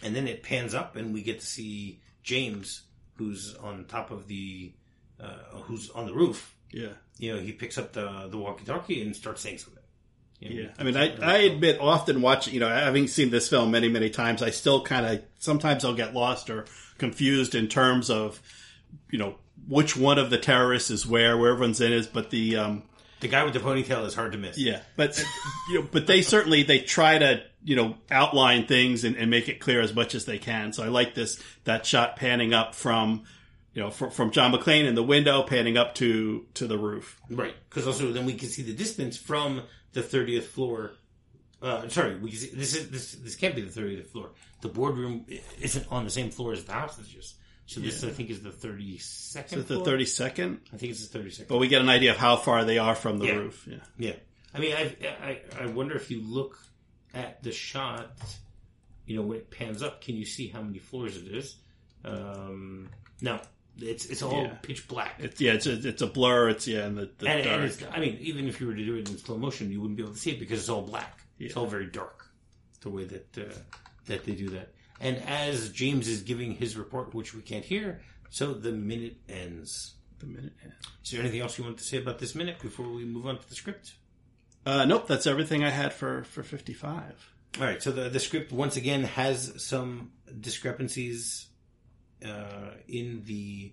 [0.03, 2.83] and then it pans up, and we get to see James,
[3.17, 4.73] who's on top of the,
[5.21, 6.55] uh, who's on the roof.
[6.71, 6.89] Yeah.
[7.19, 9.83] You know, he picks up the the walkie talkie and starts saying something.
[10.41, 13.49] You know, Yeah, I mean, I, I admit often watching, you know, having seen this
[13.49, 16.67] film many, many times, I still kind of, sometimes I'll get lost or
[16.99, 18.43] confused in terms of,
[19.11, 22.57] you know, which one of the terrorists is where, where everyone's in is, but the,
[22.57, 22.83] um,
[23.21, 24.59] the guy with the ponytail is hard to miss.
[24.59, 25.19] yeah, but,
[25.71, 29.49] you know, but they certainly, they try to, you know, outline things and, and make
[29.49, 30.75] it clear as much as they can.
[30.75, 33.25] So I like this, that shot panning up from,
[33.77, 37.21] you know, from, from John McClane in the window, panning up to, to the roof.
[37.31, 39.62] Right, because also then we can see the distance from
[39.93, 40.93] the thirtieth floor.
[41.61, 44.31] Uh, sorry, we can see, this is this this can't be the thirtieth floor.
[44.62, 45.27] The boardroom
[45.61, 47.35] isn't on the same floor as the hostages,
[47.67, 49.59] so this I think is the thirty second.
[49.59, 50.59] Is the 32nd?
[50.73, 51.49] I think it's the thirty second.
[51.49, 53.33] But we get an idea of how far they are from the Yeah.
[53.35, 53.69] roof.
[53.71, 53.77] Yeah.
[53.99, 54.15] Yeah,
[54.55, 56.59] I mean, I, I I wonder if you look
[57.12, 58.11] at the shot,
[59.05, 61.57] you know, when it pans up, can you see how many floors it is?
[62.07, 62.89] Um,
[63.21, 63.41] no,
[63.81, 64.55] it's it's all Yeah.
[64.62, 65.17] pitch black.
[65.19, 66.49] It's yeah, it's a, it's a blur.
[66.51, 67.57] It's yeah, and the, the and, dark.
[67.57, 69.81] and it's, I mean, even if you were to do it in slow motion, you
[69.81, 71.21] wouldn't be able to see it because it's all black.
[71.39, 72.25] It's all very dark.
[72.81, 73.53] The way that uh,
[74.07, 74.73] that they do that.
[75.01, 79.95] And as James is giving his report, which we can't hear, so the minute ends.
[80.21, 80.53] the minute.
[80.65, 80.77] ends.
[81.05, 83.39] Is there anything else you want to say about this minute before we move on
[83.39, 83.95] to the script?
[84.65, 87.33] Uh, nope, that's everything I had for for fifty five.
[87.61, 87.83] All right.
[87.83, 91.47] So the the script once again has some discrepancies
[92.25, 93.73] uh, in the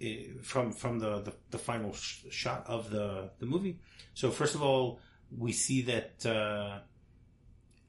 [0.00, 3.78] eh, from from the the, the final sh- shot of the the movie.
[4.14, 5.00] So first of all,
[5.36, 6.80] we see that uh,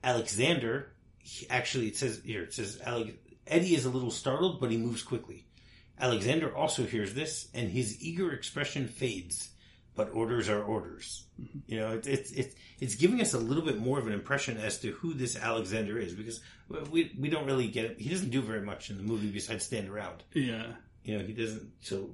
[0.04, 3.12] Alexander he, actually it says here it says Alex,
[3.46, 5.46] Eddie is a little startled, but he moves quickly.
[6.00, 9.50] Alexander also hears this, and his eager expression fades.
[9.98, 11.26] But orders are orders.
[11.42, 11.60] Mm-hmm.
[11.66, 14.58] You know, it's it's it's it's giving us a little bit more of an impression
[14.58, 16.40] as to who this Alexander is because
[16.92, 18.00] we we don't really get it.
[18.00, 20.24] He doesn't do very much in the movie besides stand around.
[20.34, 20.68] Yeah,
[21.04, 21.72] You know, he doesn't.
[21.82, 22.12] So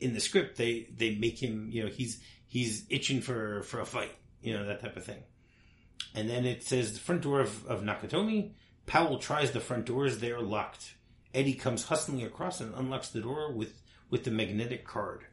[0.00, 1.70] in the script, they they make him.
[1.70, 4.12] You know, he's he's itching for for a fight.
[4.42, 5.22] You know that type of thing.
[6.16, 8.52] And then it says the front door of, of Nakatomi.
[8.86, 10.96] Powell tries the front doors; they are locked.
[11.32, 15.26] Eddie comes hustling across and unlocks the door with with the magnetic card.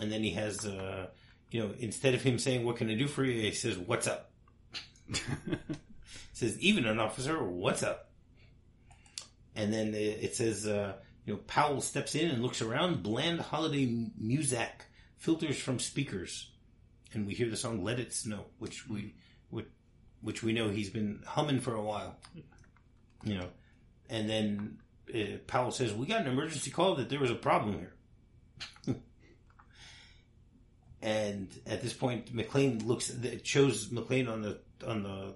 [0.00, 1.06] And then he has, uh,
[1.50, 4.06] you know, instead of him saying "What can I do for you," he says "What's
[4.06, 4.30] up."
[6.32, 8.10] says even an officer, "What's up?"
[9.56, 10.94] And then it says, uh,
[11.26, 13.02] you know, Powell steps in and looks around.
[13.02, 16.52] Bland holiday music filters from speakers,
[17.12, 19.14] and we hear the song "Let It Snow," which we,
[19.50, 19.66] which,
[20.22, 22.16] which we know he's been humming for a while.
[23.24, 23.48] You know,
[24.08, 24.78] and then
[25.14, 27.78] uh, Powell says, "We got an emergency call that there was a problem
[28.86, 28.96] here."
[31.02, 33.10] and at this point, McClane looks.
[33.10, 35.34] It shows McClane on the on the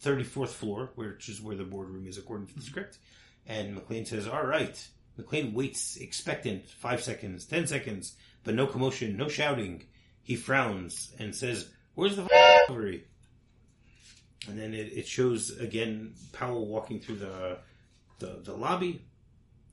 [0.00, 2.68] thirty fourth floor, which is where the boardroom is according to the mm-hmm.
[2.68, 2.98] script.
[3.46, 6.66] And McClane says, "All right." McClane waits, expectant.
[6.66, 9.82] Five seconds, ten seconds, but no commotion, no shouting.
[10.22, 13.04] He frowns and says, "Where's the cavalry?"
[14.48, 17.58] And then it, it shows again Powell walking through the
[18.20, 19.02] the, the lobby,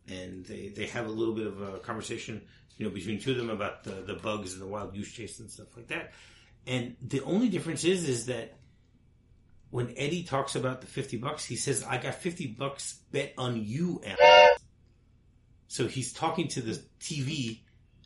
[0.07, 2.41] and they, they have a little bit of a conversation,
[2.77, 5.39] you know, between two of them about the, the bugs and the wild goose chase
[5.39, 6.13] and stuff like that.
[6.65, 8.53] And the only difference is is that
[9.69, 13.63] when Eddie talks about the fifty bucks, he says, "I got fifty bucks bet on
[13.63, 14.17] you." Al."
[15.67, 17.59] So he's talking to the TV,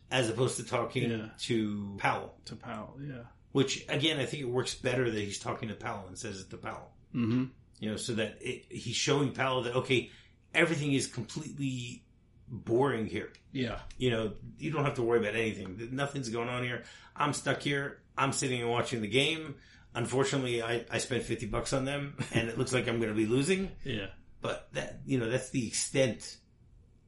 [0.09, 1.25] as opposed to talking Yeah.
[1.41, 2.35] to Powell.
[2.45, 2.97] to Powell.
[2.99, 3.23] Yeah.
[3.51, 6.49] Which again, I think it works better that he's talking to Powell and says it
[6.51, 6.91] to Powell.
[7.13, 7.45] Mm-hmm.
[7.79, 10.09] You know, so that it, he's showing Powell that okay,
[10.53, 12.03] everything is completely
[12.51, 13.31] boring here.
[13.53, 13.79] Yeah.
[13.97, 15.89] You know, you don't have to worry about anything.
[15.91, 16.83] Nothing's going on here.
[17.15, 17.99] I'm stuck here.
[18.17, 19.55] I'm sitting and watching the game.
[19.95, 23.15] Unfortunately, I, I spent 50 bucks on them and it looks like I'm going to
[23.15, 23.71] be losing.
[23.83, 24.07] Yeah.
[24.41, 26.37] But that, you know, that's the extent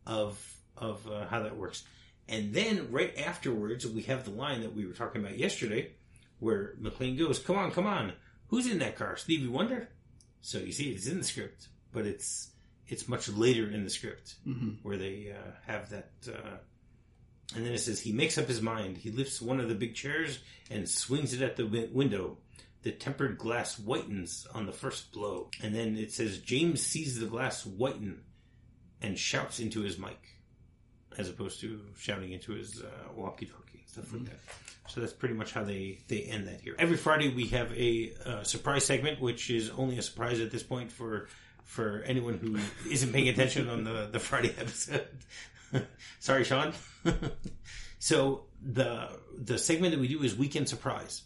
[0.08, 0.42] of,
[0.78, 1.84] of uh, how that works.
[2.30, 5.92] And then right afterwards, we have the line that we were talking about yesterday
[6.40, 8.14] where McClane goes, come on, come on.
[8.48, 9.18] Who's in that car?
[9.18, 9.90] Stevie Wonder?
[10.42, 12.53] So you see, it's in the script, but it's,
[12.88, 14.70] it's much later in the script Mm-hmm.
[14.84, 16.12] where they uh, have that.
[16.28, 16.58] Uh,
[17.56, 18.98] and then it says he makes up his mind.
[18.98, 20.40] He lifts one of the big chairs
[20.72, 22.38] and swings it at the wi- window.
[22.84, 25.50] The tempered glass whitens on the first blow.
[25.62, 28.22] And then it says James sees the glass whiten
[29.02, 30.20] and shouts into his mic,
[31.18, 34.40] as opposed to shouting into his uh, walkie-talkie and stuff like that.
[34.90, 36.76] So that's pretty much how they, they end that here.
[36.80, 40.64] Every Friday we have a uh, surprise segment, which is only a surprise at this
[40.64, 41.28] point for
[41.64, 42.58] for anyone who
[42.90, 45.08] isn't paying attention on the, the Friday episode.
[46.20, 46.74] Sorry, Sean.
[48.00, 51.24] so the the segment that we do is Weekend Surprise,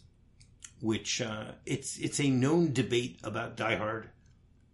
[0.80, 4.08] which uh, it's it's a known debate about Die Hard.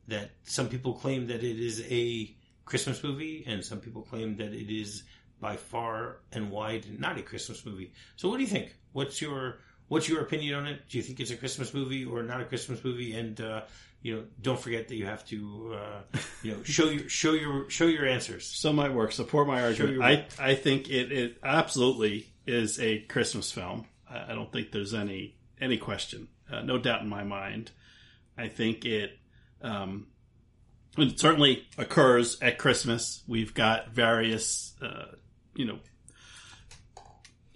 [0.08, 4.52] That some people claim that it is a Christmas movie, and some people claim that
[4.52, 5.04] it is
[5.40, 7.92] by far and wide not a Christmas movie.
[8.16, 8.76] So, what do you think?
[8.92, 10.88] What's your what's your opinion on it?
[10.88, 13.14] Do you think it's a Christmas movie or not a Christmas movie?
[13.14, 13.62] And uh,
[14.04, 17.70] you know, don't forget that you have to uh, you know show your show your
[17.70, 18.44] show your answers.
[18.46, 19.12] So might work.
[19.12, 20.02] Support my argument.
[20.02, 23.86] I, I think it, it absolutely is a Christmas film.
[24.08, 27.70] I I don't think there's any any question, uh, no doubt in my mind.
[28.36, 29.18] I think it,
[29.62, 30.08] um,
[30.98, 33.22] it certainly occurs at Christmas.
[33.26, 35.14] We've got various, uh,
[35.54, 35.78] you know,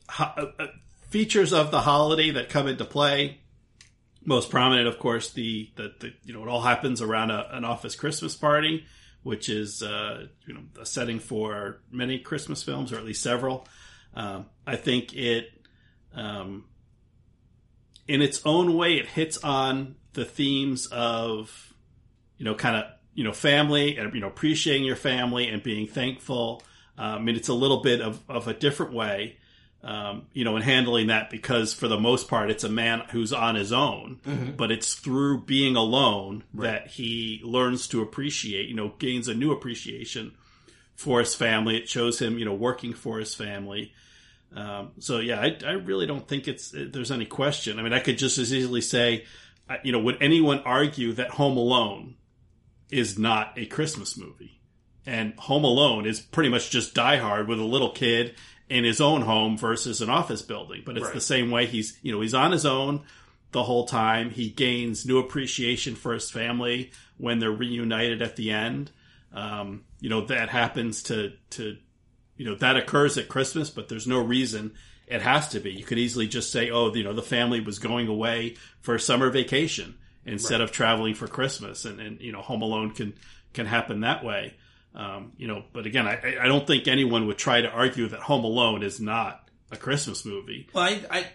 [0.08, 0.66] ho- uh, uh,
[1.10, 3.40] features of the holiday that come into play.
[4.28, 7.64] Most prominent, of course, the, the, the you know it all happens around a, an
[7.64, 8.84] office Christmas party,
[9.22, 13.66] which is uh, you know a setting for many Christmas films, or at least several.
[14.12, 15.50] Um, I think it,
[16.14, 16.66] um,
[18.06, 21.72] in its own way, it hits on the themes of
[22.36, 25.86] you know kind of you know family and you know appreciating your family and being
[25.86, 26.62] thankful.
[26.98, 29.38] Um, I mean, it's a little bit of, of a different way
[29.82, 33.32] um, you know, in handling that because for the most part, it's a man who's
[33.32, 34.18] on his own,
[34.56, 39.52] but it's through being alone that he learns to appreciate, you know, gains a new
[39.52, 40.32] appreciation
[40.96, 41.76] for his family.
[41.76, 43.92] It shows him, you know, working for his family.
[44.54, 47.78] Um, so yeah, I, I really don't think it's there's any question.
[47.78, 49.26] I mean, I could just as easily say,
[49.84, 52.16] you know, would anyone argue that Home Alone
[52.90, 54.60] is not a Christmas movie?
[55.06, 58.34] And Home Alone is pretty much just Die Hard with a little kid
[58.70, 60.82] in his own home versus an office building.
[60.84, 61.14] But it's Right.
[61.14, 61.66] the same way.
[61.66, 63.02] He's you know he's on his own
[63.52, 64.30] the whole time.
[64.30, 68.90] He gains new appreciation for his family when they're reunited at the end.
[69.32, 71.76] Um, you know that happens to to
[72.36, 74.74] you know that occurs at Christmas, but there's no reason
[75.06, 75.70] it has to be.
[75.72, 79.00] You could easily just say, oh, you know, the family was going away for a
[79.00, 83.14] summer vacation instead of traveling for Christmas, and and you know, Home Alone can
[83.54, 84.54] can happen that way.
[84.94, 88.20] Um, you know, but again, I I don't think anyone would try to argue that
[88.20, 90.66] Home Alone is not a Christmas movie.
[90.72, 91.26] Well, I, I,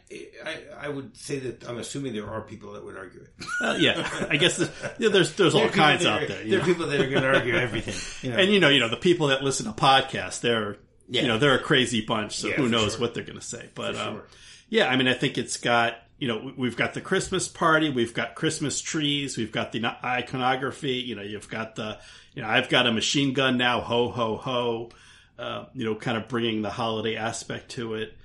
[0.44, 3.46] I, I would say that I'm assuming there are people that would argue it.
[3.62, 6.44] Uh, yeah, I guess there's, yeah, there's there's all There are kinds out are- there.
[6.44, 6.64] There know.
[6.64, 8.28] are people that are going to argue everything.
[8.28, 8.42] You know?
[8.42, 11.22] and you know, you know, the people that listen to podcasts, they're Yeah.
[11.22, 12.36] you know they're a crazy bunch.
[12.38, 13.02] So Yeah, who knows sure.
[13.02, 13.70] what they're going to say?
[13.76, 14.28] But um, sure.
[14.68, 17.90] yeah, I mean, I think it's got you know we- we've got the Christmas party,
[17.90, 20.94] we've got Christmas trees, we've got the iconography.
[20.94, 22.00] You know, you've got the
[22.34, 24.90] you know I've got a machine gun now, ho ho ho.
[25.38, 28.16] Uh, you know, kind of bringing the holiday aspect to it.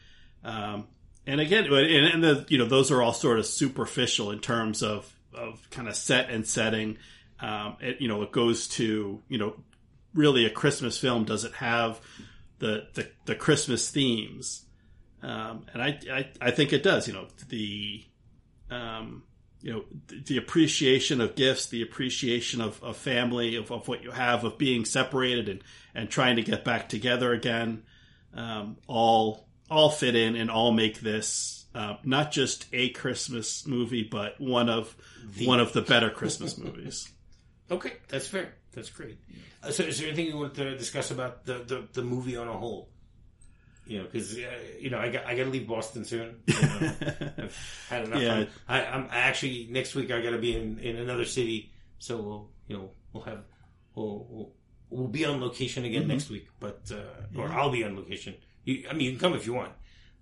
[0.44, 0.86] Um,
[1.26, 4.84] and again, and, and the you know those are all sort of superficial in terms
[4.84, 6.98] of of kind of set and setting.
[7.40, 9.56] Um, it, you know, it goes to you know
[10.14, 12.00] really a Christmas film does it have
[12.60, 14.64] the the, the Christmas themes?
[15.22, 17.08] Um, and I, I I think it does.
[17.08, 18.04] You know the
[18.70, 19.24] um,
[19.60, 24.02] you know the, the appreciation of gifts, the appreciation of, of family, of, of what
[24.02, 25.64] you have, of being separated and
[25.94, 27.82] and trying to get back together again.
[28.34, 34.02] Um, all all fit in and all make this uh, not just a Christmas movie,
[34.02, 34.96] but one of
[35.44, 37.08] one of the better Christmas movies.
[37.70, 38.54] Okay, that's fair.
[38.72, 39.18] That's great.
[39.62, 42.48] Uh, so, is there anything you want to discuss about the, the, the movie on
[42.48, 42.88] a whole?
[43.88, 44.40] You know, because uh,
[44.78, 46.36] you know, I got I got to leave Boston soon.
[46.46, 46.92] You know,
[47.38, 48.20] I've had enough.
[48.20, 48.34] Yeah.
[48.36, 48.48] fun.
[48.68, 50.10] I, I'm actually next week.
[50.10, 53.44] I got to be in, in another city, so we'll you know we'll have
[53.94, 54.52] we'll we'll,
[54.90, 56.48] we'll be on location again next week.
[56.60, 58.34] But uh, or I'll be on location.
[58.64, 59.72] You, I mean, you can come if you want,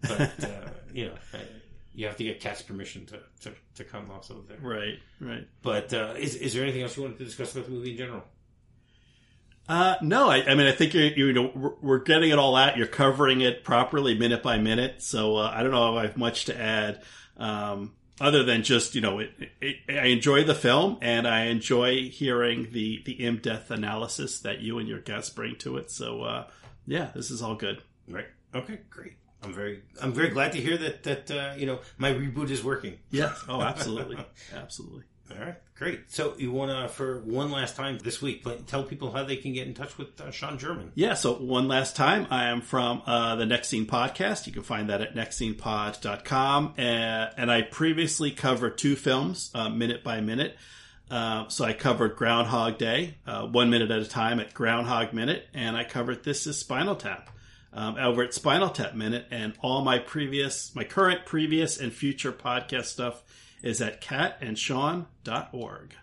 [0.03, 1.39] but uh, you know, uh,
[1.93, 4.59] you have to get Cat's permission to, to, to come also there.
[4.61, 5.49] Right, right.
[5.63, 7.97] But uh, is is there anything else you wanted to discuss about the movie in
[7.97, 8.23] general?
[9.69, 12.55] Uh, no, I, I mean, I think you're, you know, we're, we're getting it all
[12.55, 12.77] out.
[12.77, 15.03] You're covering it properly, minute by minute.
[15.03, 17.03] So uh, I don't know if I have much to add,
[17.37, 22.09] um, other than just you know, it, it, I enjoy the film and I enjoy
[22.09, 25.91] hearing the the in depth analysis that you and your guests bring to it.
[25.91, 26.47] So uh,
[26.87, 27.83] yeah, this is all good.
[28.09, 28.27] Right.
[28.55, 28.79] Okay.
[28.89, 29.15] Great.
[29.43, 32.65] I'm very I'm very glad to hear that that uh, you know my reboot is
[32.65, 32.99] working.
[33.11, 33.45] Yes.
[33.49, 34.19] Oh, absolutely,
[34.55, 35.05] absolutely.
[35.31, 36.11] All right, great.
[36.13, 39.53] So you want to, for one last time this week, tell people how they can
[39.53, 40.93] get in touch with uh, Sean German.
[40.95, 44.47] Yeah, so one last time, I am from uh, the Next Scene Podcast.
[44.47, 46.75] You can find that at nextscenepod.com.
[46.79, 50.57] Uh, and I previously covered two films, uh, minute by minute.
[51.11, 55.47] Uh, so I covered Groundhog Day, uh, one minute at a time at Groundhog Minute,
[55.55, 57.31] and I covered This is Spinal Tap.
[57.73, 62.33] Um, over at Spinal Tap Minute, and all my previous, my current, previous, and future
[62.33, 63.23] podcast stuff
[63.67, 65.95] is at catandsean.org.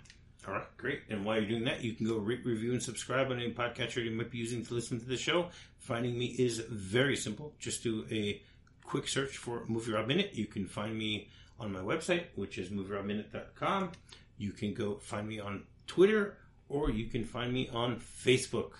[0.45, 1.03] All right, great.
[1.09, 4.03] And while you're doing that, you can go rate, review, and subscribe on any podcatcher
[4.03, 5.47] you might be using to listen to the show.
[5.79, 7.53] Finding me is very simple.
[7.59, 8.41] Just do a
[8.83, 10.31] quick search for Movie Rob Minute.
[10.33, 13.93] You can find me on my website, which is movierobminute.com.
[14.37, 16.37] You can go find me on Twitter,
[16.67, 18.71] or you can find me on Facebook.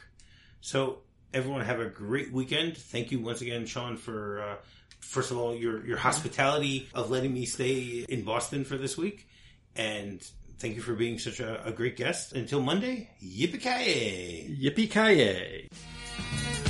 [0.59, 0.99] So,
[1.33, 2.75] everyone have a great weekend.
[2.75, 4.55] Thank you once again, Sean, for uh,
[5.03, 9.27] first of all your your hospitality of letting me stay in Boston for this week,
[9.75, 10.21] and
[10.59, 12.33] thank you for being such a, a great guest.
[12.33, 14.57] Until Monday, yippee ki yay!
[14.59, 16.62] Yippee ki